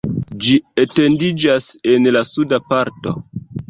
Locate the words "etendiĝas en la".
0.85-2.27